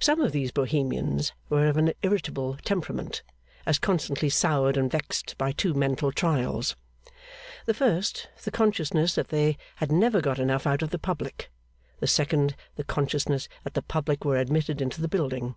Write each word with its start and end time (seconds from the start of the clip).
Some 0.00 0.20
of 0.20 0.32
these 0.32 0.50
Bohemians 0.50 1.32
were 1.48 1.68
of 1.68 1.76
an 1.76 1.92
irritable 2.02 2.56
temperament, 2.64 3.22
as 3.64 3.78
constantly 3.78 4.28
soured 4.28 4.76
and 4.76 4.90
vexed 4.90 5.38
by 5.38 5.52
two 5.52 5.74
mental 5.74 6.10
trials: 6.10 6.74
the 7.64 7.72
first, 7.72 8.28
the 8.42 8.50
consciousness 8.50 9.14
that 9.14 9.28
they 9.28 9.56
had 9.76 9.92
never 9.92 10.20
got 10.20 10.40
enough 10.40 10.66
out 10.66 10.82
of 10.82 10.90
the 10.90 10.98
public; 10.98 11.52
the 12.00 12.08
second, 12.08 12.56
the 12.74 12.82
consciousness 12.82 13.48
that 13.62 13.74
the 13.74 13.82
public 13.82 14.24
were 14.24 14.38
admitted 14.38 14.80
into 14.80 15.00
the 15.00 15.06
building. 15.06 15.54